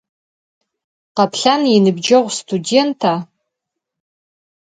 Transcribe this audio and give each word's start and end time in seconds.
Kheplhan 1.15 1.61
yinıbceğu 1.71 2.25
studênta? 2.37 3.13